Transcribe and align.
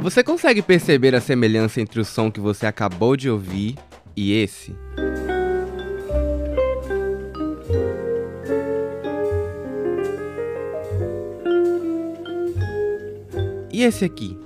Você 0.00 0.22
consegue 0.22 0.62
perceber 0.62 1.12
a 1.16 1.20
semelhança 1.20 1.80
entre 1.80 2.00
o 2.00 2.04
som 2.04 2.30
que 2.30 2.38
você 2.38 2.66
acabou 2.66 3.16
de 3.16 3.28
ouvir 3.28 3.76
e 4.16 4.32
esse? 4.32 4.72
E 13.72 13.82
esse 13.82 14.04
aqui? 14.04 14.38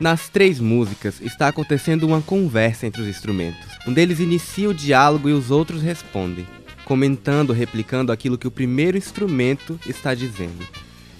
Nas 0.00 0.28
três 0.28 0.58
músicas 0.58 1.20
está 1.20 1.48
acontecendo 1.48 2.04
uma 2.04 2.20
conversa 2.20 2.86
entre 2.86 3.02
os 3.02 3.06
instrumentos. 3.06 3.60
Um 3.86 3.92
deles 3.92 4.18
inicia 4.18 4.68
o 4.68 4.74
diálogo 4.74 5.28
e 5.28 5.32
os 5.32 5.50
outros 5.50 5.82
respondem, 5.82 6.46
comentando, 6.90 7.52
replicando 7.52 8.10
aquilo 8.10 8.36
que 8.36 8.48
o 8.48 8.50
primeiro 8.50 8.98
instrumento 8.98 9.78
está 9.86 10.12
dizendo. 10.12 10.66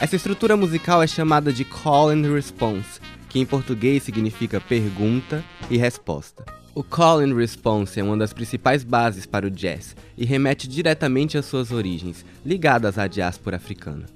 Essa 0.01 0.16
estrutura 0.16 0.56
musical 0.56 1.01
é 1.01 1.06
chamada 1.06 1.52
de 1.52 1.65
call 1.65 2.09
and 2.09 2.23
response, 2.23 3.01
que 3.28 3.38
em 3.38 3.47
português 3.47 4.02
significa 4.02 4.61
pergunta 4.61 5.45
e 5.70 5.77
resposta. 5.77 6.45
O 6.75 6.83
call 6.83 7.20
and 7.20 7.37
response 7.37 8.01
é 8.01 8.02
uma 8.02 8.16
das 8.16 8.33
principais 8.33 8.83
bases 8.83 9.27
para 9.27 9.47
o 9.47 9.51
jazz 9.51 9.95
e 10.19 10.25
remete 10.25 10.66
diretamente 10.66 11.38
às 11.38 11.47
suas 11.47 11.70
origens, 11.70 12.27
ligadas 12.45 12.98
à 12.98 13.06
diáspora 13.06 13.56
africana. 13.56 14.06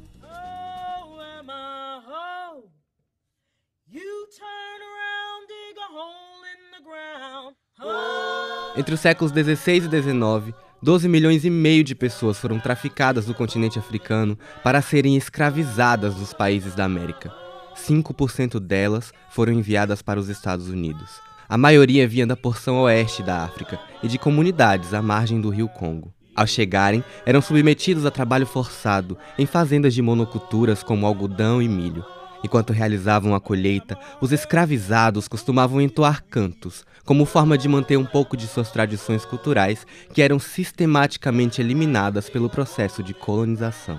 Entre 8.76 8.92
os 8.92 8.98
séculos 8.98 9.30
16 9.30 9.84
e 9.84 9.88
19, 9.88 10.52
12 10.82 11.08
milhões 11.08 11.44
e 11.44 11.50
meio 11.50 11.82
de 11.82 11.94
pessoas 11.94 12.38
foram 12.38 12.58
traficadas 12.58 13.26
do 13.26 13.34
continente 13.34 13.78
africano 13.78 14.38
para 14.62 14.82
serem 14.82 15.16
escravizadas 15.16 16.14
dos 16.14 16.32
países 16.32 16.74
da 16.74 16.84
América. 16.84 17.32
5% 17.74 18.60
delas 18.60 19.12
foram 19.30 19.52
enviadas 19.52 20.02
para 20.02 20.20
os 20.20 20.28
Estados 20.28 20.68
Unidos. 20.68 21.20
A 21.48 21.58
maioria 21.58 22.08
vinha 22.08 22.26
da 22.26 22.36
porção 22.36 22.82
oeste 22.82 23.22
da 23.22 23.44
África 23.44 23.78
e 24.02 24.08
de 24.08 24.18
comunidades 24.18 24.94
à 24.94 25.02
margem 25.02 25.40
do 25.40 25.50
rio 25.50 25.68
Congo. 25.68 26.12
Ao 26.34 26.46
chegarem, 26.46 27.04
eram 27.24 27.40
submetidos 27.40 28.04
a 28.04 28.10
trabalho 28.10 28.46
forçado 28.46 29.16
em 29.38 29.46
fazendas 29.46 29.94
de 29.94 30.02
monoculturas 30.02 30.82
como 30.82 31.06
algodão 31.06 31.62
e 31.62 31.68
milho. 31.68 32.04
Enquanto 32.44 32.74
realizavam 32.74 33.34
a 33.34 33.40
colheita, 33.40 33.98
os 34.20 34.30
escravizados 34.30 35.26
costumavam 35.26 35.80
entoar 35.80 36.22
cantos, 36.22 36.84
como 37.02 37.24
forma 37.24 37.56
de 37.56 37.66
manter 37.66 37.96
um 37.96 38.04
pouco 38.04 38.36
de 38.36 38.46
suas 38.46 38.70
tradições 38.70 39.24
culturais 39.24 39.86
que 40.12 40.20
eram 40.20 40.38
sistematicamente 40.38 41.62
eliminadas 41.62 42.28
pelo 42.28 42.50
processo 42.50 43.02
de 43.02 43.14
colonização. 43.14 43.98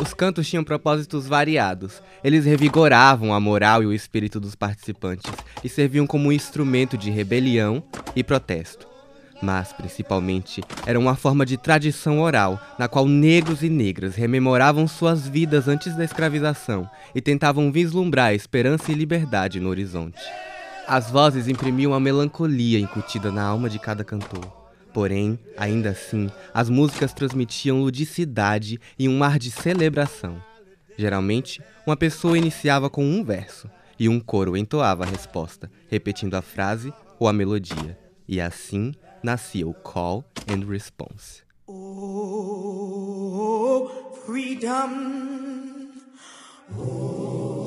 Os 0.00 0.14
cantos 0.14 0.48
tinham 0.48 0.64
propósitos 0.64 1.28
variados. 1.28 2.02
Eles 2.22 2.46
revigoravam 2.46 3.34
a 3.34 3.38
moral 3.38 3.82
e 3.82 3.86
o 3.86 3.92
espírito 3.92 4.40
dos 4.40 4.54
participantes 4.54 5.30
e 5.62 5.68
serviam 5.68 6.06
como 6.06 6.30
um 6.30 6.32
instrumento 6.32 6.96
de 6.96 7.10
rebelião 7.10 7.84
e 8.16 8.24
protesto. 8.24 8.93
Mas, 9.42 9.72
principalmente, 9.72 10.62
era 10.86 10.98
uma 10.98 11.16
forma 11.16 11.44
de 11.44 11.56
tradição 11.56 12.20
oral, 12.20 12.60
na 12.78 12.88
qual 12.88 13.06
negros 13.06 13.62
e 13.62 13.68
negras 13.68 14.14
rememoravam 14.14 14.86
suas 14.86 15.26
vidas 15.26 15.68
antes 15.68 15.96
da 15.96 16.04
escravização 16.04 16.88
e 17.14 17.20
tentavam 17.20 17.70
vislumbrar 17.70 18.34
esperança 18.34 18.92
e 18.92 18.94
liberdade 18.94 19.60
no 19.60 19.68
horizonte. 19.68 20.22
As 20.86 21.10
vozes 21.10 21.48
imprimiam 21.48 21.94
a 21.94 22.00
melancolia 22.00 22.78
incutida 22.78 23.32
na 23.32 23.42
alma 23.42 23.68
de 23.70 23.78
cada 23.78 24.04
cantor. 24.04 24.44
Porém, 24.92 25.38
ainda 25.56 25.90
assim, 25.90 26.30
as 26.52 26.70
músicas 26.70 27.12
transmitiam 27.12 27.80
ludicidade 27.80 28.78
e 28.98 29.08
um 29.08 29.24
ar 29.24 29.38
de 29.38 29.50
celebração. 29.50 30.40
Geralmente, 30.96 31.60
uma 31.84 31.96
pessoa 31.96 32.38
iniciava 32.38 32.88
com 32.88 33.04
um 33.04 33.24
verso 33.24 33.68
e 33.98 34.08
um 34.08 34.20
coro 34.20 34.56
entoava 34.56 35.04
a 35.04 35.06
resposta, 35.06 35.70
repetindo 35.90 36.34
a 36.34 36.42
frase 36.42 36.92
ou 37.18 37.26
a 37.26 37.32
melodia. 37.32 37.98
E 38.28 38.40
assim 38.40 38.92
nascia 39.24 39.66
o 39.66 39.74
call 39.74 40.24
and 40.48 40.64
response. 40.68 41.42
Oh, 41.66 42.90
freedom. 44.24 45.88
Oh. 46.78 47.64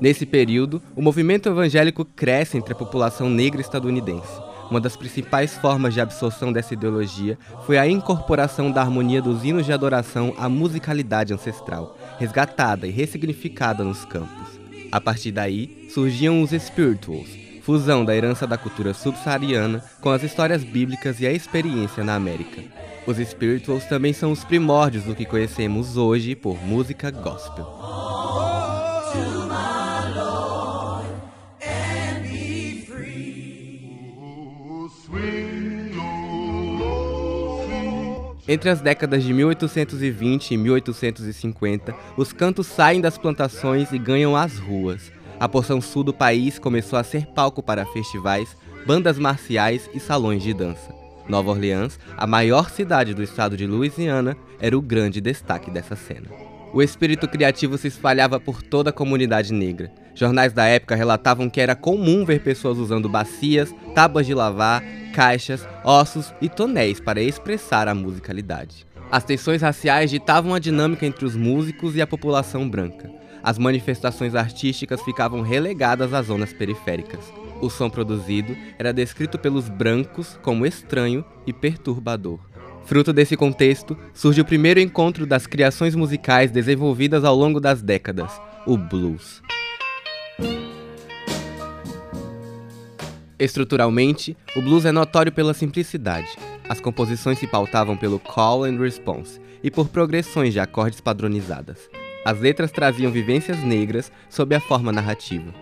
Nesse 0.00 0.26
período, 0.26 0.82
o 0.94 1.00
movimento 1.00 1.48
evangélico 1.48 2.04
cresce 2.04 2.58
entre 2.58 2.74
a 2.74 2.76
população 2.76 3.30
negra 3.30 3.62
estadunidense 3.62 4.54
uma 4.70 4.80
das 4.80 4.96
principais 4.96 5.54
formas 5.56 5.94
de 5.94 6.00
absorção 6.00 6.52
dessa 6.52 6.74
ideologia 6.74 7.38
foi 7.66 7.78
a 7.78 7.86
incorporação 7.86 8.70
da 8.70 8.80
harmonia 8.80 9.20
dos 9.20 9.44
hinos 9.44 9.66
de 9.66 9.72
adoração 9.72 10.34
à 10.38 10.48
musicalidade 10.48 11.32
ancestral, 11.32 11.96
resgatada 12.18 12.86
e 12.86 12.90
ressignificada 12.90 13.84
nos 13.84 14.04
campos. 14.04 14.58
A 14.90 15.00
partir 15.00 15.32
daí, 15.32 15.88
surgiam 15.90 16.42
os 16.42 16.50
spirituals, 16.50 17.28
fusão 17.64 18.04
da 18.04 18.14
herança 18.14 18.46
da 18.46 18.58
cultura 18.58 18.92
subsaariana 18.92 19.82
com 20.02 20.10
as 20.10 20.22
histórias 20.22 20.62
bíblicas 20.62 21.18
e 21.18 21.26
a 21.26 21.32
experiência 21.32 22.04
na 22.04 22.14
América. 22.14 22.62
Os 23.06 23.16
spirituals 23.16 23.86
também 23.86 24.12
são 24.12 24.30
os 24.30 24.44
primórdios 24.44 25.04
do 25.04 25.14
que 25.14 25.24
conhecemos 25.24 25.96
hoje 25.96 26.36
por 26.36 26.62
música 26.62 27.10
gospel. 27.10 27.66
Entre 38.46 38.68
as 38.68 38.82
décadas 38.82 39.24
de 39.24 39.32
1820 39.32 40.50
e 40.50 40.56
1850, 40.58 41.94
os 42.14 42.30
cantos 42.30 42.66
saem 42.66 43.00
das 43.00 43.16
plantações 43.16 43.90
e 43.90 43.98
ganham 43.98 44.36
as 44.36 44.58
ruas. 44.58 45.10
A 45.38 45.48
porção 45.48 45.80
sul 45.80 46.04
do 46.04 46.14
país 46.14 46.58
começou 46.58 46.98
a 46.98 47.04
ser 47.04 47.26
palco 47.26 47.62
para 47.62 47.86
festivais, 47.86 48.56
bandas 48.86 49.18
marciais 49.18 49.88
e 49.94 50.00
salões 50.00 50.42
de 50.42 50.54
dança. 50.54 50.94
Nova 51.28 51.50
Orleans, 51.50 51.98
a 52.16 52.26
maior 52.26 52.70
cidade 52.70 53.14
do 53.14 53.22
estado 53.22 53.56
de 53.56 53.66
Louisiana, 53.66 54.36
era 54.60 54.76
o 54.76 54.82
grande 54.82 55.20
destaque 55.20 55.70
dessa 55.70 55.96
cena. 55.96 56.28
O 56.72 56.82
espírito 56.82 57.28
criativo 57.28 57.78
se 57.78 57.88
espalhava 57.88 58.40
por 58.40 58.62
toda 58.62 58.90
a 58.90 58.92
comunidade 58.92 59.52
negra. 59.52 59.92
Jornais 60.14 60.52
da 60.52 60.66
época 60.66 60.96
relatavam 60.96 61.48
que 61.48 61.60
era 61.60 61.76
comum 61.76 62.24
ver 62.24 62.40
pessoas 62.40 62.78
usando 62.78 63.08
bacias, 63.08 63.74
tábuas 63.94 64.26
de 64.26 64.34
lavar, 64.34 64.82
caixas, 65.14 65.66
ossos 65.84 66.34
e 66.40 66.48
tonéis 66.48 66.98
para 67.00 67.22
expressar 67.22 67.86
a 67.86 67.94
musicalidade. 67.94 68.86
As 69.10 69.22
tensões 69.22 69.62
raciais 69.62 70.10
ditavam 70.10 70.52
a 70.52 70.58
dinâmica 70.58 71.06
entre 71.06 71.24
os 71.24 71.36
músicos 71.36 71.94
e 71.94 72.02
a 72.02 72.06
população 72.06 72.68
branca. 72.68 73.08
As 73.44 73.58
manifestações 73.58 74.34
artísticas 74.34 75.02
ficavam 75.02 75.42
relegadas 75.42 76.14
às 76.14 76.28
zonas 76.28 76.54
periféricas. 76.54 77.20
O 77.60 77.68
som 77.68 77.90
produzido 77.90 78.56
era 78.78 78.90
descrito 78.90 79.38
pelos 79.38 79.68
brancos 79.68 80.38
como 80.42 80.64
estranho 80.64 81.22
e 81.46 81.52
perturbador. 81.52 82.40
Fruto 82.86 83.12
desse 83.12 83.36
contexto, 83.36 83.98
surge 84.14 84.40
o 84.40 84.46
primeiro 84.46 84.80
encontro 84.80 85.26
das 85.26 85.46
criações 85.46 85.94
musicais 85.94 86.50
desenvolvidas 86.50 87.22
ao 87.22 87.36
longo 87.36 87.60
das 87.60 87.82
décadas, 87.82 88.32
o 88.66 88.78
blues. 88.78 89.42
Estruturalmente, 93.38 94.34
o 94.56 94.62
blues 94.62 94.86
é 94.86 94.92
notório 94.92 95.30
pela 95.30 95.52
simplicidade. 95.52 96.28
As 96.66 96.80
composições 96.80 97.38
se 97.38 97.46
pautavam 97.46 97.94
pelo 97.94 98.18
call 98.18 98.64
and 98.64 98.78
response 98.78 99.38
e 99.62 99.70
por 99.70 99.88
progressões 99.88 100.54
de 100.54 100.60
acordes 100.60 101.00
padronizadas. 101.02 101.90
As 102.24 102.40
letras 102.40 102.72
traziam 102.72 103.12
vivências 103.12 103.62
negras 103.62 104.10
sob 104.30 104.54
a 104.54 104.60
forma 104.60 104.90
narrativa. 104.90 105.52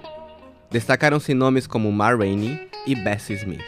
Destacaram-se 0.70 1.34
nomes 1.34 1.66
como 1.66 1.90
Ma 1.90 2.14
Rainey 2.14 2.68
e 2.86 2.94
Bessie 2.94 3.34
Smith. 3.34 3.60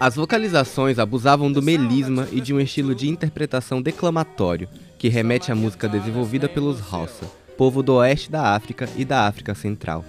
As 0.00 0.16
vocalizações 0.16 0.98
abusavam 0.98 1.52
do 1.52 1.62
melisma 1.62 2.26
e 2.32 2.40
de 2.40 2.54
um 2.54 2.60
estilo 2.60 2.94
de 2.94 3.08
interpretação 3.08 3.82
declamatório, 3.82 4.66
que 4.98 5.08
remete 5.08 5.52
à 5.52 5.54
música 5.54 5.86
desenvolvida 5.86 6.48
pelos 6.48 6.80
Hausa, 6.90 7.30
povo 7.58 7.82
do 7.82 7.96
oeste 7.96 8.30
da 8.30 8.54
África 8.54 8.88
e 8.96 9.04
da 9.04 9.26
África 9.26 9.54
Central. 9.54 10.02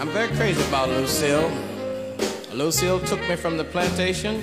I'm 0.00 0.08
very 0.12 0.34
crazy 0.36 0.62
about 0.62 0.88
Lucille. 0.88 1.50
Lucille 2.54 3.00
took 3.00 3.20
me 3.28 3.36
from 3.36 3.58
the 3.58 3.64
plantation. 3.64 4.40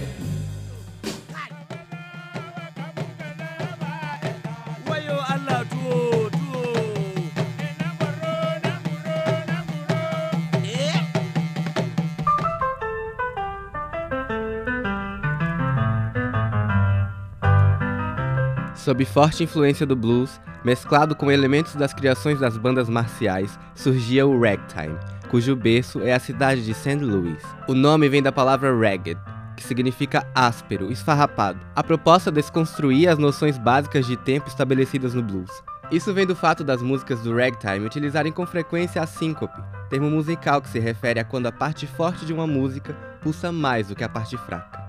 Sob 18.86 19.04
forte 19.04 19.44
influência 19.44 19.84
do 19.84 19.96
blues, 19.96 20.40
mesclado 20.64 21.16
com 21.16 21.32
elementos 21.32 21.74
das 21.74 21.92
criações 21.92 22.40
das 22.40 22.56
bandas 22.56 22.88
marciais, 22.88 23.58
surgia 23.74 24.28
o 24.28 24.40
ragtime, 24.40 24.96
cujo 25.28 25.56
berço 25.56 26.04
é 26.04 26.14
a 26.14 26.20
cidade 26.20 26.64
de 26.64 26.72
St. 26.72 26.98
Louis. 26.98 27.42
O 27.68 27.74
nome 27.74 28.08
vem 28.08 28.22
da 28.22 28.32
palavra 28.32 28.72
ragged, 28.78 29.20
que 29.58 29.64
significa 29.64 30.28
áspero, 30.36 30.92
esfarrapado. 30.92 31.60
A 31.76 31.82
proposta 31.82 32.32
desconstruir 32.32 33.10
as 33.10 33.18
noções 33.18 33.58
básicas 33.58 34.06
de 34.06 34.16
tempo 34.18 34.50
estabelecidas 34.50 35.16
no 35.16 35.24
blues. 35.24 35.50
Isso 35.92 36.14
vem 36.14 36.28
do 36.28 36.36
fato 36.36 36.64
das 36.64 36.84
músicas 36.84 37.22
do 37.22 37.36
ragtime 37.36 37.88
utilizarem 37.88 38.32
com 38.32 38.46
frequência 38.46 39.02
a 39.02 39.08
síncope, 39.08 39.64
termo 39.90 40.12
musical 40.12 40.62
que 40.62 40.70
se 40.70 40.78
refere 40.78 41.20
a 41.20 41.26
quando 41.26 41.48
a 41.48 41.52
parte 41.52 41.88
forte 41.88 42.24
de 42.24 42.32
uma 42.32 42.46
música 42.46 42.94
pulsa 43.24 43.52
mais 43.52 43.88
do 43.88 43.96
que 43.96 44.04
a 44.04 44.10
parte 44.10 44.38
fraca. 44.38 44.86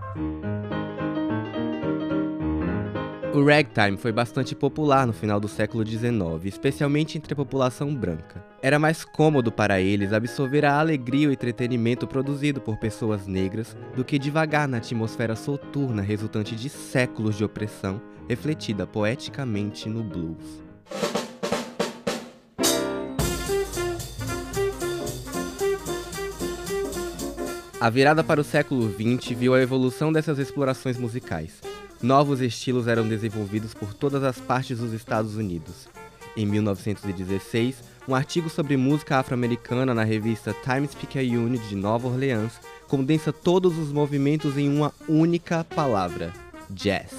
O 3.37 3.44
ragtime 3.44 3.99
foi 3.99 4.12
bastante 4.12 4.55
popular 4.55 5.06
no 5.06 5.12
final 5.12 5.38
do 5.38 5.47
século 5.47 5.87
XIX, 5.87 6.11
especialmente 6.47 7.19
entre 7.19 7.35
a 7.35 7.37
população 7.37 7.94
branca. 7.94 8.43
Era 8.62 8.79
mais 8.79 9.05
cômodo 9.05 9.53
para 9.53 9.79
eles 9.79 10.15
absorver 10.15 10.65
a 10.65 10.81
alegria 10.81 11.25
e 11.25 11.27
o 11.27 11.33
entretenimento 11.33 12.06
produzido 12.06 12.62
por 12.62 12.79
pessoas 12.79 13.27
negras 13.27 13.77
do 13.94 14.03
que 14.03 14.19
devagar 14.19 14.67
na 14.67 14.79
atmosfera 14.79 15.37
soturna 15.37 16.00
resultante 16.00 16.56
de 16.56 16.71
séculos 16.71 17.37
de 17.37 17.44
opressão, 17.44 18.00
refletida 18.27 18.87
poeticamente 18.87 19.87
no 19.87 20.03
blues. 20.03 20.65
A 27.79 27.91
virada 27.91 28.25
para 28.25 28.41
o 28.41 28.44
século 28.44 28.91
XX 28.91 29.37
viu 29.38 29.53
a 29.53 29.61
evolução 29.61 30.11
dessas 30.11 30.38
explorações 30.38 30.97
musicais. 30.97 31.75
Novos 32.03 32.43
estilos 32.43 32.87
eram 32.87 33.09
desenvolvidos 33.09 33.73
por 33.73 33.95
todas 33.95 34.23
as 34.23 34.39
partes 34.39 34.79
dos 34.79 34.93
Estados 34.93 35.37
Unidos. 35.37 35.89
Em 36.37 36.45
1916, 36.45 37.77
um 38.07 38.15
artigo 38.15 38.51
sobre 38.51 38.77
música 38.77 39.17
afro-americana 39.17 39.95
na 39.95 40.05
revista 40.05 40.55
Times 40.63 40.95
Picayune 40.95 41.59
de 41.59 41.75
Nova 41.75 42.07
Orleans 42.07 42.61
condensa 42.87 43.33
todos 43.33 43.79
os 43.79 43.91
movimentos 43.91 44.59
em 44.59 44.69
uma 44.69 44.93
única 45.09 45.65
palavra: 45.65 46.33
jazz. 46.69 47.13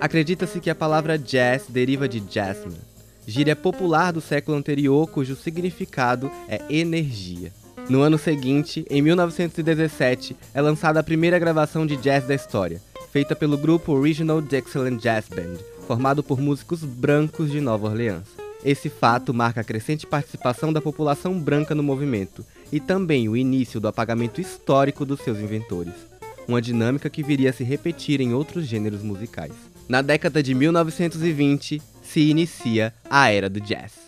Acredita-se 0.00 0.58
que 0.58 0.70
a 0.70 0.74
palavra 0.74 1.18
jazz 1.18 1.66
deriva 1.68 2.08
de 2.08 2.22
jasmine, 2.28 2.80
gíria 3.26 3.54
popular 3.54 4.12
do 4.12 4.22
século 4.22 4.56
anterior 4.56 5.06
cujo 5.06 5.36
significado 5.36 6.30
é 6.48 6.60
energia. 6.70 7.52
No 7.88 8.00
ano 8.00 8.16
seguinte, 8.16 8.86
em 8.88 9.02
1917, 9.02 10.36
é 10.54 10.60
lançada 10.60 11.00
a 11.00 11.04
primeira 11.04 11.38
gravação 11.38 11.86
de 11.86 11.96
jazz 11.96 12.26
da 12.26 12.34
história, 12.34 12.80
feita 13.12 13.36
pelo 13.36 13.58
grupo 13.58 13.92
Original 13.92 14.40
Dixieland 14.40 14.96
Jazz 14.96 15.28
Band, 15.28 15.58
formado 15.86 16.22
por 16.22 16.40
músicos 16.40 16.82
brancos 16.82 17.50
de 17.50 17.60
Nova 17.60 17.88
Orleans. 17.88 18.26
Esse 18.64 18.88
fato 18.88 19.34
marca 19.34 19.60
a 19.60 19.64
crescente 19.64 20.06
participação 20.06 20.72
da 20.72 20.80
população 20.80 21.38
branca 21.38 21.74
no 21.74 21.82
movimento 21.82 22.42
e 22.72 22.80
também 22.80 23.28
o 23.28 23.36
início 23.36 23.78
do 23.78 23.86
apagamento 23.86 24.40
histórico 24.40 25.04
dos 25.04 25.20
seus 25.20 25.38
inventores, 25.38 25.92
uma 26.48 26.62
dinâmica 26.62 27.10
que 27.10 27.22
viria 27.22 27.50
a 27.50 27.52
se 27.52 27.62
repetir 27.62 28.18
em 28.22 28.32
outros 28.32 28.64
gêneros 28.64 29.02
musicais. 29.02 29.52
Na 29.86 30.00
década 30.00 30.42
de 30.42 30.54
1920, 30.54 31.82
se 32.02 32.20
inicia 32.20 32.94
a 33.10 33.30
era 33.30 33.50
do 33.50 33.60
jazz. 33.60 34.01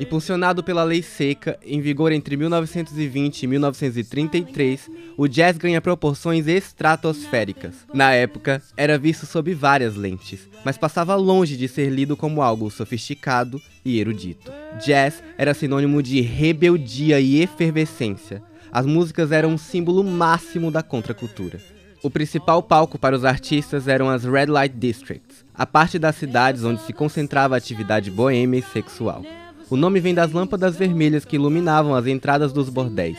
Impulsionado 0.00 0.62
pela 0.62 0.84
lei 0.84 1.02
seca, 1.02 1.58
em 1.60 1.80
vigor 1.80 2.12
entre 2.12 2.36
1920 2.36 3.42
e 3.42 3.46
1933, 3.48 4.88
o 5.16 5.26
jazz 5.26 5.58
ganha 5.58 5.80
proporções 5.80 6.46
estratosféricas. 6.46 7.74
Na 7.92 8.12
época, 8.12 8.62
era 8.76 8.96
visto 8.96 9.26
sob 9.26 9.52
várias 9.54 9.96
lentes, 9.96 10.48
mas 10.64 10.78
passava 10.78 11.16
longe 11.16 11.56
de 11.56 11.66
ser 11.66 11.90
lido 11.90 12.16
como 12.16 12.42
algo 12.42 12.70
sofisticado 12.70 13.60
e 13.84 13.98
erudito. 13.98 14.52
Jazz 14.84 15.20
era 15.36 15.52
sinônimo 15.52 16.00
de 16.00 16.20
rebeldia 16.20 17.18
e 17.18 17.42
efervescência. 17.42 18.40
As 18.70 18.86
músicas 18.86 19.32
eram 19.32 19.50
um 19.50 19.58
símbolo 19.58 20.04
máximo 20.04 20.70
da 20.70 20.82
contracultura. 20.82 21.58
O 22.04 22.08
principal 22.08 22.62
palco 22.62 22.96
para 22.96 23.16
os 23.16 23.24
artistas 23.24 23.88
eram 23.88 24.08
as 24.08 24.22
Red 24.22 24.46
Light 24.46 24.76
Districts, 24.76 25.44
a 25.52 25.66
parte 25.66 25.98
das 25.98 26.14
cidades 26.14 26.62
onde 26.62 26.82
se 26.82 26.92
concentrava 26.92 27.56
a 27.56 27.58
atividade 27.58 28.12
boêmia 28.12 28.60
e 28.60 28.62
sexual. 28.62 29.24
O 29.70 29.76
nome 29.76 30.00
vem 30.00 30.14
das 30.14 30.32
lâmpadas 30.32 30.76
vermelhas 30.76 31.26
que 31.26 31.36
iluminavam 31.36 31.94
as 31.94 32.06
entradas 32.06 32.54
dos 32.54 32.70
bordéis. 32.70 33.18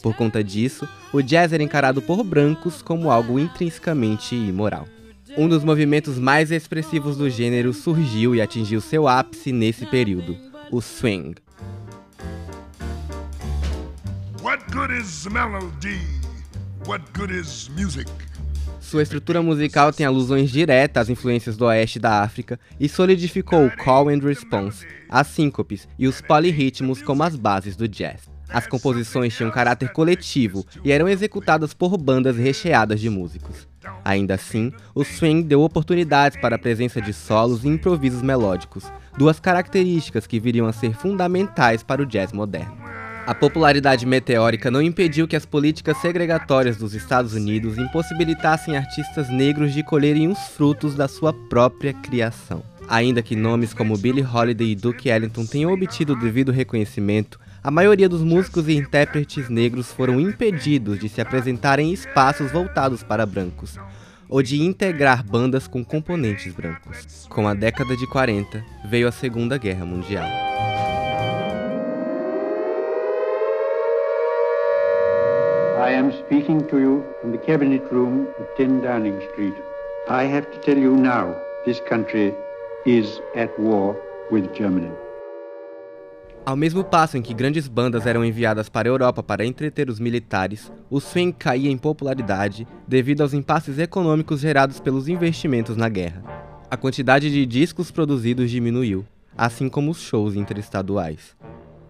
Por 0.00 0.14
conta 0.14 0.44
disso, 0.44 0.88
o 1.12 1.20
jazz 1.20 1.52
era 1.52 1.62
encarado 1.62 2.00
por 2.00 2.22
brancos 2.22 2.80
como 2.80 3.10
algo 3.10 3.36
intrinsecamente 3.36 4.36
imoral. 4.36 4.86
Um 5.36 5.48
dos 5.48 5.64
movimentos 5.64 6.16
mais 6.16 6.52
expressivos 6.52 7.16
do 7.16 7.28
gênero 7.28 7.74
surgiu 7.74 8.32
e 8.32 8.40
atingiu 8.40 8.80
seu 8.80 9.08
ápice 9.08 9.50
nesse 9.50 9.86
período, 9.86 10.36
o 10.70 10.80
swing. 10.80 11.34
What 14.40 14.64
good 14.72 14.92
is 14.92 15.26
melody? 15.26 16.00
What 16.86 17.04
good 17.12 17.34
is 17.34 17.68
music? 17.76 18.08
Sua 18.88 19.02
estrutura 19.02 19.42
musical 19.42 19.92
tem 19.92 20.06
alusões 20.06 20.50
diretas 20.50 21.02
às 21.02 21.08
influências 21.10 21.58
do 21.58 21.66
oeste 21.66 21.98
da 21.98 22.22
África 22.22 22.58
e 22.80 22.88
solidificou 22.88 23.66
o 23.66 23.76
call 23.76 24.08
and 24.08 24.20
response, 24.20 24.86
as 25.10 25.26
síncopes 25.26 25.86
e 25.98 26.08
os 26.08 26.22
polirritmos 26.22 27.02
como 27.02 27.22
as 27.22 27.36
bases 27.36 27.76
do 27.76 27.86
jazz. 27.86 28.22
As 28.48 28.66
composições 28.66 29.36
tinham 29.36 29.50
caráter 29.50 29.92
coletivo 29.92 30.64
e 30.82 30.90
eram 30.90 31.06
executadas 31.06 31.74
por 31.74 31.98
bandas 31.98 32.38
recheadas 32.38 32.98
de 32.98 33.10
músicos. 33.10 33.68
Ainda 34.02 34.36
assim, 34.36 34.72
o 34.94 35.04
swing 35.04 35.42
deu 35.42 35.60
oportunidades 35.60 36.40
para 36.40 36.56
a 36.56 36.58
presença 36.58 36.98
de 36.98 37.12
solos 37.12 37.64
e 37.64 37.68
improvisos 37.68 38.22
melódicos, 38.22 38.90
duas 39.18 39.38
características 39.38 40.26
que 40.26 40.40
viriam 40.40 40.66
a 40.66 40.72
ser 40.72 40.94
fundamentais 40.94 41.82
para 41.82 42.00
o 42.00 42.06
jazz 42.06 42.32
moderno. 42.32 42.77
A 43.28 43.34
popularidade 43.34 44.06
meteórica 44.06 44.70
não 44.70 44.80
impediu 44.80 45.28
que 45.28 45.36
as 45.36 45.44
políticas 45.44 45.98
segregatórias 45.98 46.78
dos 46.78 46.94
Estados 46.94 47.34
Unidos 47.34 47.76
impossibilitassem 47.76 48.74
artistas 48.74 49.28
negros 49.28 49.74
de 49.74 49.82
colherem 49.82 50.28
os 50.28 50.38
frutos 50.56 50.94
da 50.94 51.06
sua 51.06 51.30
própria 51.30 51.92
criação. 51.92 52.62
Ainda 52.88 53.20
que 53.20 53.36
nomes 53.36 53.74
como 53.74 53.98
Billie 53.98 54.24
Holiday 54.24 54.70
e 54.70 54.74
Duke 54.74 55.10
Ellington 55.10 55.44
tenham 55.44 55.74
obtido 55.74 56.14
o 56.14 56.18
devido 56.18 56.50
reconhecimento, 56.50 57.38
a 57.62 57.70
maioria 57.70 58.08
dos 58.08 58.22
músicos 58.22 58.66
e 58.66 58.72
intérpretes 58.72 59.50
negros 59.50 59.92
foram 59.92 60.18
impedidos 60.18 60.98
de 60.98 61.10
se 61.10 61.20
apresentarem 61.20 61.90
em 61.90 61.92
espaços 61.92 62.50
voltados 62.50 63.02
para 63.02 63.26
brancos, 63.26 63.78
ou 64.26 64.42
de 64.42 64.62
integrar 64.62 65.22
bandas 65.22 65.68
com 65.68 65.84
componentes 65.84 66.54
brancos. 66.54 67.26
Com 67.28 67.46
a 67.46 67.52
década 67.52 67.94
de 67.94 68.06
40, 68.06 68.64
veio 68.88 69.06
a 69.06 69.12
Segunda 69.12 69.58
Guerra 69.58 69.84
Mundial. 69.84 70.47
I 75.88 75.92
am 75.92 76.12
speaking 76.12 76.66
to 76.68 76.78
you 76.78 77.02
from 77.18 77.32
the 77.32 77.38
cabinet 77.38 77.82
room 77.90 78.26
of 78.38 78.46
10 78.58 78.82
Downing 78.82 79.18
Street. 79.32 79.54
I 80.06 80.24
have 80.24 80.50
to 80.50 80.58
tell 80.60 80.76
you 80.76 80.94
now, 80.94 81.34
this 81.64 81.80
country 81.88 82.34
is 82.84 83.22
at 83.34 83.58
war 83.58 83.96
with 84.30 84.52
Germany. 84.54 84.90
Ao 86.44 86.54
mesmo 86.54 86.84
passo 86.84 87.16
em 87.16 87.22
que 87.22 87.32
grandes 87.32 87.66
bandas 87.66 88.04
eram 88.04 88.22
enviadas 88.22 88.68
para 88.68 88.86
a 88.86 88.92
Europa 88.92 89.22
para 89.22 89.46
entreter 89.46 89.88
os 89.88 89.98
militares, 89.98 90.70
o 90.90 91.00
swing 91.00 91.32
caía 91.32 91.70
em 91.70 91.78
popularidade 91.78 92.68
devido 92.86 93.22
aos 93.22 93.32
impasses 93.32 93.78
econômicos 93.78 94.40
gerados 94.40 94.78
pelos 94.80 95.08
investimentos 95.08 95.74
na 95.74 95.88
guerra. 95.88 96.22
A 96.70 96.76
quantidade 96.76 97.30
de 97.30 97.46
discos 97.46 97.90
produzidos 97.90 98.50
diminuiu, 98.50 99.06
assim 99.34 99.70
como 99.70 99.92
os 99.92 100.02
shows 100.02 100.34
interestaduais. 100.34 101.34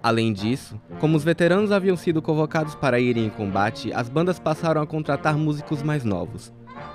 Além 0.02 0.33
disso, 0.33 0.81
como 1.00 1.17
os 1.17 1.25
veteranos 1.25 1.73
haviam 1.73 1.97
sido 1.97 2.23
convocados 2.23 2.75
para 2.75 3.00
irem 3.00 3.26
em 3.26 3.31
combate, 3.31 3.93
as 3.93 4.09
bandas 4.09 4.38
passaram 4.38 4.81
a 4.81 4.87
contratar 4.87 5.37
músicos 5.37 5.83
mais 5.83 6.05
novos. 6.05 6.52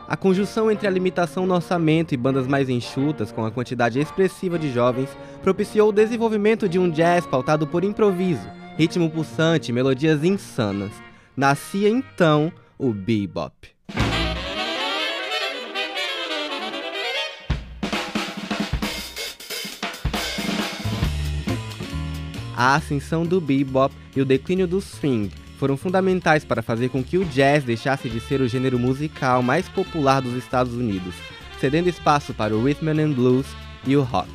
A 0.07 0.15
conjunção 0.15 0.71
entre 0.71 0.87
a 0.87 0.91
limitação 0.91 1.45
no 1.45 1.53
orçamento 1.53 2.13
e 2.13 2.17
bandas 2.17 2.47
mais 2.47 2.69
enxutas, 2.69 3.31
com 3.31 3.45
a 3.45 3.51
quantidade 3.51 3.99
expressiva 3.99 4.57
de 4.57 4.71
jovens, 4.71 5.09
propiciou 5.41 5.89
o 5.89 5.93
desenvolvimento 5.93 6.69
de 6.69 6.79
um 6.79 6.89
jazz 6.89 7.25
pautado 7.25 7.67
por 7.67 7.83
improviso, 7.83 8.47
ritmo 8.77 9.09
pulsante 9.09 9.71
e 9.71 9.73
melodias 9.73 10.23
insanas. 10.23 10.91
Nascia 11.35 11.89
então 11.89 12.51
o 12.77 12.93
bebop. 12.93 13.72
A 22.55 22.75
ascensão 22.75 23.25
do 23.25 23.39
bebop 23.39 23.93
e 24.15 24.21
o 24.21 24.25
declínio 24.25 24.67
do 24.67 24.79
swing 24.79 25.31
foram 25.57 25.77
fundamentais 25.77 26.43
para 26.43 26.61
fazer 26.61 26.89
com 26.89 27.03
que 27.03 27.17
o 27.17 27.25
jazz 27.25 27.63
deixasse 27.63 28.09
de 28.09 28.19
ser 28.19 28.41
o 28.41 28.47
gênero 28.47 28.77
musical 28.77 29.41
mais 29.41 29.69
popular 29.69 30.21
dos 30.21 30.33
Estados 30.35 30.73
Unidos, 30.73 31.15
cedendo 31.59 31.89
espaço 31.89 32.33
para 32.33 32.55
o 32.55 32.63
rhythm 32.63 32.89
and 32.89 33.11
blues 33.11 33.47
e 33.85 33.95
o 33.95 34.01
rock. 34.01 34.29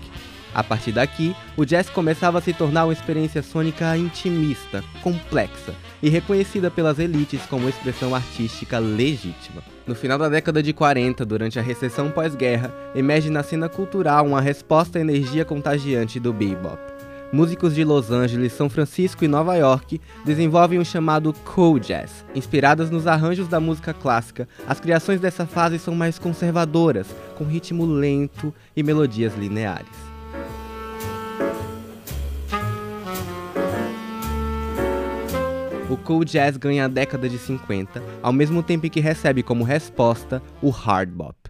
A 0.54 0.64
partir 0.64 0.92
daqui, 0.92 1.36
o 1.56 1.64
jazz 1.64 1.90
começava 1.90 2.38
a 2.38 2.40
se 2.40 2.52
tornar 2.52 2.86
uma 2.86 2.92
experiência 2.92 3.42
sônica 3.42 3.96
intimista, 3.96 4.82
complexa 5.02 5.74
e 6.02 6.08
reconhecida 6.08 6.70
pelas 6.70 6.98
elites 6.98 7.42
como 7.42 7.68
expressão 7.68 8.14
artística 8.14 8.78
legítima. 8.78 9.62
No 9.86 9.94
final 9.94 10.18
da 10.18 10.28
década 10.28 10.62
de 10.62 10.72
40, 10.72 11.24
durante 11.24 11.58
a 11.58 11.62
recessão 11.62 12.10
pós-guerra, 12.10 12.74
emerge 12.94 13.30
na 13.30 13.42
cena 13.42 13.68
cultural 13.68 14.26
uma 14.26 14.40
resposta 14.40 14.98
à 14.98 15.00
energia 15.00 15.44
contagiante 15.44 16.18
do 16.18 16.32
bebop. 16.32 16.97
Músicos 17.30 17.74
de 17.74 17.84
Los 17.84 18.10
Angeles, 18.10 18.54
São 18.54 18.70
Francisco 18.70 19.22
e 19.22 19.28
Nova 19.28 19.54
York 19.54 20.00
desenvolvem 20.24 20.78
o 20.78 20.84
chamado 20.84 21.34
cool 21.44 21.78
jazz. 21.78 22.24
Inspiradas 22.34 22.90
nos 22.90 23.06
arranjos 23.06 23.46
da 23.46 23.60
música 23.60 23.92
clássica, 23.92 24.48
as 24.66 24.80
criações 24.80 25.20
dessa 25.20 25.46
fase 25.46 25.78
são 25.78 25.94
mais 25.94 26.18
conservadoras, 26.18 27.06
com 27.36 27.44
ritmo 27.44 27.84
lento 27.84 28.52
e 28.74 28.82
melodias 28.82 29.36
lineares. 29.36 30.08
o 35.90 35.96
cool 35.96 36.22
jazz 36.22 36.56
ganha 36.58 36.84
a 36.84 36.88
década 36.88 37.28
de 37.28 37.38
50, 37.38 38.02
ao 38.22 38.32
mesmo 38.32 38.62
tempo 38.62 38.90
que 38.90 39.00
recebe 39.00 39.42
como 39.42 39.64
resposta 39.64 40.42
o 40.60 40.68
hard 40.68 41.08
bop. 41.08 41.47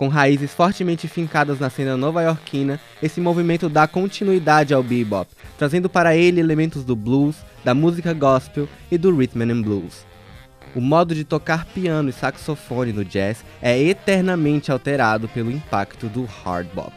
Com 0.00 0.08
raízes 0.08 0.54
fortemente 0.54 1.06
fincadas 1.06 1.60
na 1.60 1.68
cena 1.68 1.94
nova-iorquina, 1.94 2.80
esse 3.02 3.20
movimento 3.20 3.68
dá 3.68 3.86
continuidade 3.86 4.72
ao 4.72 4.82
bebop, 4.82 5.30
trazendo 5.58 5.90
para 5.90 6.16
ele 6.16 6.40
elementos 6.40 6.82
do 6.84 6.96
blues, 6.96 7.36
da 7.62 7.74
música 7.74 8.14
gospel 8.14 8.66
e 8.90 8.96
do 8.96 9.14
rhythm 9.14 9.42
and 9.42 9.60
blues. 9.60 10.06
O 10.74 10.80
modo 10.80 11.14
de 11.14 11.22
tocar 11.22 11.66
piano 11.66 12.08
e 12.08 12.14
saxofone 12.14 12.94
no 12.94 13.04
jazz 13.04 13.44
é 13.60 13.78
eternamente 13.78 14.72
alterado 14.72 15.28
pelo 15.28 15.50
impacto 15.50 16.06
do 16.06 16.24
hard 16.24 16.68
bop. 16.72 16.94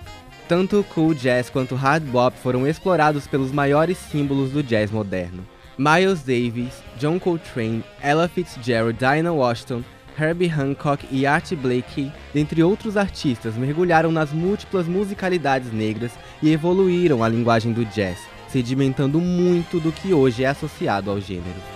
Tanto 0.48 0.80
o 0.80 0.84
cool 0.86 1.14
jazz 1.14 1.50
quanto 1.50 1.76
o 1.76 1.78
hard 1.78 2.06
bop 2.06 2.38
foram 2.38 2.66
explorados 2.66 3.28
pelos 3.28 3.52
maiores 3.52 3.98
símbolos 3.98 4.52
do 4.52 4.64
jazz 4.64 4.90
moderno. 4.90 5.46
Miles 5.78 6.22
Davis, 6.22 6.82
John 6.98 7.20
Coltrane, 7.20 7.84
Ella 8.02 8.30
Fitzgerald, 8.30 8.98
Dinah 8.98 9.34
Washington, 9.34 9.84
Herbie 10.20 10.50
Hancock 10.50 11.06
e 11.12 11.26
Art 11.26 11.54
Blakey, 11.56 12.12
dentre 12.34 12.64
outros 12.64 12.98
artistas, 12.98 13.56
mergulharam 13.56 14.12
nas 14.12 14.32
múltiplas 14.32 14.88
musicalidades 14.88 15.72
negras 15.72 16.12
e 16.42 16.52
evoluíram 16.52 17.24
a 17.24 17.30
linguagem 17.30 17.74
do 17.74 17.86
jazz, 17.86 18.20
sedimentando 18.48 19.20
muito 19.20 19.80
do 19.80 19.92
que 19.92 20.14
hoje 20.14 20.44
é 20.44 20.48
associado 20.48 21.10
ao 21.10 21.20
gênero. 21.20 21.74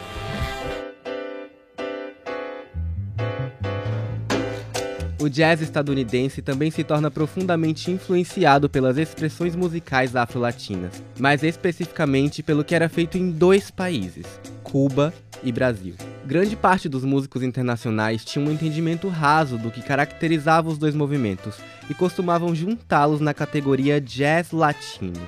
O 5.20 5.30
jazz 5.30 5.62
estadunidense 5.62 6.42
também 6.42 6.72
se 6.72 6.84
torna 6.84 7.10
profundamente 7.10 7.92
influenciado 7.92 8.70
pelas 8.70 8.98
expressões 8.98 9.56
musicais 9.56 10.16
afro-latinas, 10.16 11.04
mais 11.20 11.44
especificamente 11.44 12.44
pelo 12.44 12.64
que 12.64 12.76
era 12.76 12.88
feito 12.88 13.18
em 13.18 13.32
dois 13.32 13.70
países, 13.72 14.26
Cuba 14.64 15.14
e 15.44 15.52
Brasil. 15.52 15.96
Grande 16.28 16.58
parte 16.58 16.90
dos 16.90 17.06
músicos 17.06 17.42
internacionais 17.42 18.26
tinham 18.26 18.50
um 18.50 18.52
entendimento 18.52 19.08
raso 19.08 19.58
do 19.58 19.72
que 19.72 19.82
caracterizava 19.82 20.68
os 20.68 20.78
dois 20.78 20.94
movimentos 20.94 21.56
e 21.90 21.94
costumavam 21.94 22.54
juntá-los 22.54 23.22
na 23.22 23.34
categoria 23.34 24.02
jazz 24.02 24.52
latino. 24.52 25.26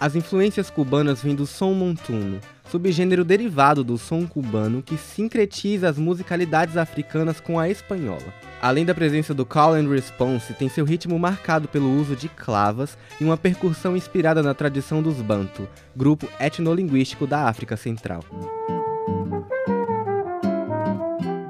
As 0.00 0.16
influências 0.16 0.68
cubanas 0.68 1.22
vêm 1.22 1.36
do 1.36 1.46
som 1.46 1.72
montuno, 1.74 2.40
subgênero 2.68 3.24
derivado 3.24 3.84
do 3.84 3.96
som 3.96 4.26
cubano 4.26 4.82
que 4.82 4.96
sincretiza 4.96 5.88
as 5.88 5.96
musicalidades 5.96 6.76
africanas 6.76 7.38
com 7.38 7.56
a 7.56 7.68
espanhola. 7.68 8.34
Além 8.60 8.84
da 8.84 8.96
presença 8.96 9.32
do 9.32 9.46
call 9.46 9.74
and 9.74 9.88
response, 9.88 10.54
tem 10.54 10.68
seu 10.68 10.84
ritmo 10.84 11.16
marcado 11.20 11.68
pelo 11.68 11.96
uso 11.96 12.16
de 12.16 12.28
clavas 12.28 12.98
e 13.20 13.24
uma 13.24 13.36
percussão 13.36 13.96
inspirada 13.96 14.42
na 14.42 14.54
tradição 14.54 15.00
dos 15.00 15.22
Bantu, 15.22 15.68
grupo 15.94 16.28
etnolinguístico 16.40 17.28
da 17.28 17.48
África 17.48 17.76
Central. 17.76 18.24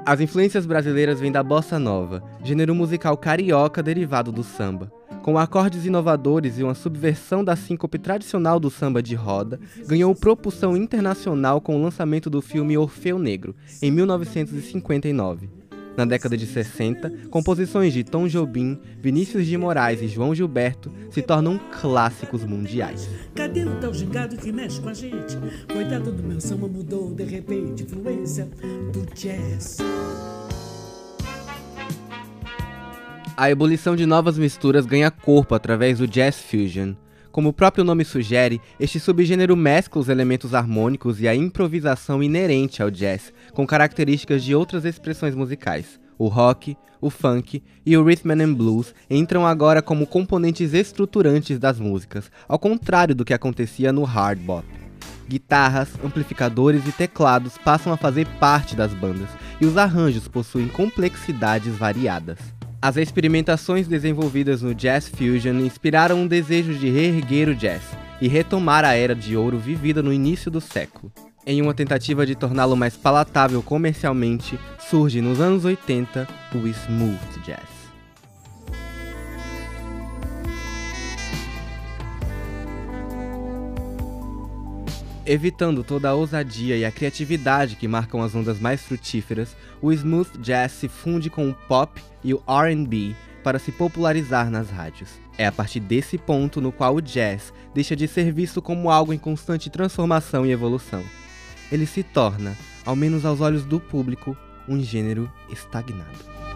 As 0.05 0.19
influências 0.19 0.65
brasileiras 0.65 1.21
vêm 1.21 1.31
da 1.31 1.41
bossa 1.41 1.79
nova, 1.79 2.21
gênero 2.43 2.75
musical 2.75 3.15
carioca 3.15 3.81
derivado 3.81 4.33
do 4.33 4.43
samba. 4.43 4.91
Com 5.21 5.37
acordes 5.37 5.85
inovadores 5.85 6.59
e 6.59 6.63
uma 6.63 6.73
subversão 6.73 7.41
da 7.41 7.55
síncope 7.55 7.97
tradicional 7.97 8.59
do 8.59 8.69
samba 8.69 9.01
de 9.01 9.15
roda, 9.15 9.61
ganhou 9.87 10.13
propulsão 10.13 10.75
internacional 10.75 11.61
com 11.61 11.77
o 11.77 11.81
lançamento 11.81 12.29
do 12.29 12.41
filme 12.41 12.77
Orfeu 12.77 13.17
Negro, 13.17 13.55
em 13.81 13.89
1959. 13.91 15.49
Na 15.95 16.05
década 16.05 16.35
de 16.35 16.47
60, 16.47 17.27
composições 17.29 17.93
de 17.93 18.03
Tom 18.03 18.27
Jobim, 18.27 18.79
Vinícius 18.99 19.45
de 19.45 19.57
Moraes 19.57 20.01
e 20.01 20.07
João 20.07 20.33
Gilberto 20.33 20.91
se 21.11 21.21
tornam 21.21 21.59
clássicos 21.79 22.43
mundiais. 22.43 23.07
Cadê 23.35 23.63
o 23.65 23.75
tal 23.79 23.93
gingado 23.93 24.35
que 24.35 24.51
mexe 24.51 24.81
com 24.81 24.89
a 24.89 24.93
gente? 24.93 25.37
Coitado 25.71 26.11
do 26.11 26.23
meu 26.23 26.41
samba 26.41 26.67
mudou 26.67 27.13
de 27.13 27.23
repente, 27.23 27.83
influência 27.83 28.49
do 28.91 29.05
jazz. 29.13 29.77
A 33.35 33.49
ebulição 33.49 33.95
de 33.95 34.05
novas 34.05 34.37
misturas 34.37 34.85
ganha 34.85 35.09
corpo 35.09 35.55
através 35.55 35.97
do 35.99 36.07
jazz 36.07 36.39
fusion. 36.39 36.93
Como 37.33 37.49
o 37.49 37.53
próprio 37.53 37.83
nome 37.83 38.05
sugere, 38.05 38.61
este 38.79 38.99
subgênero 38.99 39.57
mescla 39.57 39.99
os 39.99 40.07
elementos 40.07 40.53
harmônicos 40.53 41.19
e 41.19 41.27
a 41.27 41.33
improvisação 41.33 42.21
inerente 42.21 42.83
ao 42.83 42.91
jazz, 42.91 43.33
com 43.55 43.65
características 43.65 44.43
de 44.43 44.53
outras 44.53 44.85
expressões 44.85 45.33
musicais. 45.33 45.99
O 46.15 46.27
rock, 46.27 46.77
o 47.01 47.09
funk 47.09 47.63
e 47.83 47.97
o 47.97 48.03
rhythm 48.03 48.33
and 48.33 48.53
blues 48.53 48.93
entram 49.09 49.47
agora 49.47 49.81
como 49.81 50.05
componentes 50.05 50.75
estruturantes 50.75 51.57
das 51.57 51.79
músicas, 51.79 52.29
ao 52.47 52.59
contrário 52.59 53.15
do 53.15 53.25
que 53.25 53.33
acontecia 53.33 53.91
no 53.91 54.03
hard 54.03 54.37
bop. 54.37 54.67
Guitarras, 55.27 55.89
amplificadores 56.05 56.87
e 56.87 56.91
teclados 56.91 57.57
passam 57.57 57.91
a 57.91 57.97
fazer 57.97 58.27
parte 58.39 58.75
das 58.75 58.93
bandas, 58.93 59.29
e 59.59 59.65
os 59.65 59.75
arranjos 59.75 60.27
possuem 60.27 60.67
complexidades 60.67 61.75
variadas. 61.75 62.37
As 62.83 62.97
experimentações 62.97 63.87
desenvolvidas 63.87 64.61
no 64.61 64.75
Jazz 64.75 65.07
Fusion 65.07 65.61
inspiraram 65.61 66.17
um 66.17 66.27
desejo 66.27 66.73
de 66.73 66.89
reerguer 66.89 67.47
o 67.47 67.55
jazz 67.55 67.81
e 68.19 68.27
retomar 68.27 68.83
a 68.83 68.93
era 68.93 69.15
de 69.15 69.37
ouro 69.37 69.57
vivida 69.57 70.03
no 70.03 70.11
início 70.11 70.51
do 70.51 70.59
século. 70.59 71.09
Em 71.47 71.61
uma 71.61 71.73
tentativa 71.73 72.25
de 72.25 72.35
torná-lo 72.35 72.75
mais 72.75 72.97
palatável 72.97 73.63
comercialmente, 73.63 74.59
surge 74.77 75.21
nos 75.21 75.39
anos 75.39 75.63
80 75.63 76.27
o 76.53 76.67
smooth 76.67 77.39
jazz. 77.45 77.83
Evitando 85.25 85.85
toda 85.85 86.09
a 86.09 86.13
ousadia 86.13 86.75
e 86.75 86.83
a 86.83 86.91
criatividade 86.91 87.77
que 87.77 87.87
marcam 87.87 88.21
as 88.21 88.35
ondas 88.35 88.59
mais 88.59 88.81
frutíferas, 88.81 89.55
o 89.83 89.91
smooth 89.91 90.37
jazz 90.37 90.71
se 90.71 90.87
funde 90.87 91.29
com 91.29 91.49
o 91.49 91.53
pop 91.53 92.01
e 92.23 92.33
o 92.33 92.41
R&B 92.47 93.13
para 93.43 93.59
se 93.59 93.69
popularizar 93.69 94.49
nas 94.49 94.69
rádios. 94.69 95.09
É 95.37 95.45
a 95.45 95.51
partir 95.51 95.81
desse 95.81 96.17
ponto 96.17 96.61
no 96.61 96.71
qual 96.71 96.95
o 96.95 97.01
jazz 97.01 97.53
deixa 97.75 97.93
de 97.93 98.07
ser 98.07 98.31
visto 98.31 98.61
como 98.61 98.89
algo 98.89 99.11
em 99.11 99.17
constante 99.17 99.69
transformação 99.69 100.45
e 100.45 100.51
evolução. 100.51 101.03
Ele 101.69 101.85
se 101.85 102.01
torna, 102.01 102.57
ao 102.85 102.95
menos 102.95 103.25
aos 103.25 103.41
olhos 103.41 103.65
do 103.65 103.77
público, 103.77 104.37
um 104.69 104.81
gênero 104.81 105.29
estagnado. 105.51 106.52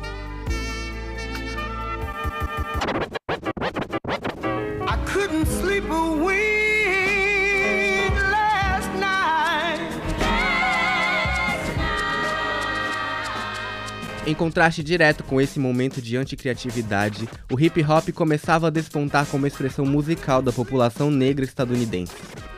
Em 14.27 14.33
contraste 14.33 14.83
direto 14.83 15.23
com 15.23 15.39
esse 15.39 15.57
momento 15.57 16.01
de 16.01 16.17
anticriatividade, 16.17 17.29
o 17.49 17.57
hip 17.57 17.81
hop 17.81 18.09
começava 18.09 18.67
a 18.67 18.69
despontar 18.69 19.25
como 19.25 19.47
expressão 19.47 19.85
musical 19.85 20.41
da 20.41 20.51
população 20.51 21.09
negra 21.09 21.45
estadunidense. 21.45 22.11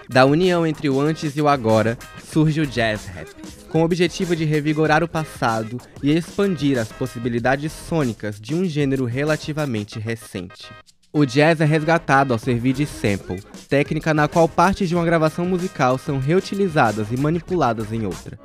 Da 0.09 0.25
união 0.25 0.65
entre 0.65 0.89
o 0.89 0.99
antes 0.99 1.37
e 1.37 1.41
o 1.43 1.47
agora, 1.47 1.95
surge 2.23 2.59
o 2.59 2.65
jazz 2.65 3.05
rap, 3.05 3.29
com 3.69 3.83
o 3.83 3.85
objetivo 3.85 4.35
de 4.35 4.45
revigorar 4.45 5.03
o 5.03 5.07
passado 5.07 5.79
e 6.01 6.09
expandir 6.09 6.79
as 6.79 6.91
possibilidades 6.91 7.71
sônicas 7.71 8.41
de 8.41 8.55
um 8.55 8.65
gênero 8.65 9.05
relativamente 9.05 9.99
recente. 9.99 10.71
O 11.13 11.23
jazz 11.23 11.61
é 11.61 11.65
resgatado 11.65 12.33
ao 12.33 12.39
servir 12.39 12.73
de 12.73 12.87
sample, 12.87 13.43
técnica 13.69 14.11
na 14.11 14.27
qual 14.27 14.49
partes 14.49 14.89
de 14.89 14.95
uma 14.95 15.05
gravação 15.05 15.45
musical 15.45 15.99
são 15.99 16.17
reutilizadas 16.17 17.11
e 17.11 17.17
manipuladas 17.17 17.93
em 17.93 18.07
outra. 18.07 18.39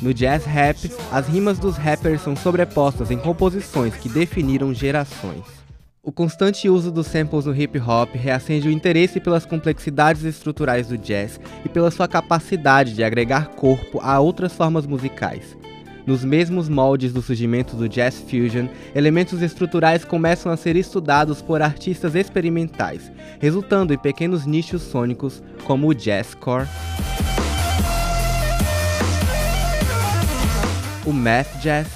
No 0.00 0.14
jazz 0.14 0.46
rap, 0.46 0.90
as 1.12 1.28
rimas 1.28 1.58
dos 1.58 1.76
rappers 1.76 2.22
são 2.22 2.34
sobrepostas 2.34 3.10
em 3.10 3.18
composições 3.18 3.94
que 3.94 4.08
definiram 4.08 4.72
gerações. 4.72 5.44
O 6.02 6.10
constante 6.10 6.70
uso 6.70 6.90
dos 6.90 7.06
samples 7.06 7.44
no 7.44 7.54
hip 7.54 7.78
hop 7.78 8.14
reacende 8.14 8.66
o 8.66 8.70
interesse 8.70 9.20
pelas 9.20 9.44
complexidades 9.44 10.24
estruturais 10.24 10.88
do 10.88 10.96
jazz 10.96 11.38
e 11.64 11.68
pela 11.68 11.90
sua 11.90 12.08
capacidade 12.08 12.94
de 12.94 13.04
agregar 13.04 13.48
corpo 13.48 14.00
a 14.00 14.18
outras 14.18 14.54
formas 14.54 14.86
musicais. 14.86 15.54
Nos 16.06 16.24
mesmos 16.24 16.66
moldes 16.68 17.12
do 17.12 17.20
surgimento 17.20 17.76
do 17.76 17.90
jazz 17.90 18.18
fusion, 18.18 18.68
elementos 18.94 19.42
estruturais 19.42 20.02
começam 20.02 20.50
a 20.50 20.56
ser 20.56 20.76
estudados 20.76 21.42
por 21.42 21.60
artistas 21.60 22.14
experimentais, 22.14 23.12
resultando 23.38 23.92
em 23.92 23.98
pequenos 23.98 24.46
nichos 24.46 24.80
sônicos 24.80 25.42
como 25.64 25.88
o 25.88 25.94
jazzcore, 25.94 26.66
o 31.06 31.12
math 31.12 31.60
jazz 31.60 31.86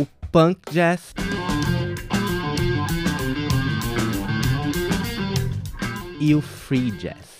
o 0.00 0.06
punk 0.32 0.58
jazz 0.72 1.14
e 6.20 6.34
o 6.34 6.40
free 6.40 6.90
jazz. 6.92 7.33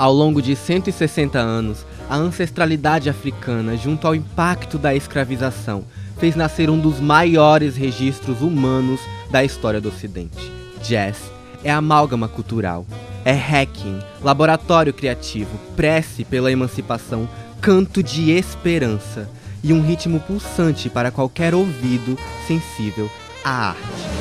Ao 0.00 0.14
longo 0.14 0.40
de 0.40 0.56
160 0.56 1.38
anos, 1.38 1.84
a 2.08 2.16
ancestralidade 2.16 3.10
africana, 3.10 3.76
junto 3.76 4.06
ao 4.06 4.14
impacto 4.14 4.78
da 4.78 4.94
escravização, 4.94 5.84
fez 6.16 6.34
nascer 6.34 6.70
um 6.70 6.78
dos 6.78 6.98
maiores 6.98 7.76
registros 7.76 8.40
humanos 8.40 8.98
da 9.30 9.44
história 9.44 9.78
do 9.78 9.90
Ocidente. 9.90 10.50
Jazz 10.82 11.30
é 11.62 11.70
amálgama 11.70 12.28
cultural, 12.28 12.86
é 13.26 13.32
hacking, 13.32 13.98
laboratório 14.22 14.94
criativo, 14.94 15.60
prece 15.76 16.24
pela 16.24 16.50
emancipação, 16.50 17.28
canto 17.60 18.02
de 18.02 18.30
esperança 18.30 19.28
e 19.62 19.70
um 19.70 19.82
ritmo 19.82 20.18
pulsante 20.20 20.88
para 20.88 21.10
qualquer 21.10 21.54
ouvido 21.54 22.16
sensível 22.48 23.10
à 23.44 23.68
arte. 23.68 24.19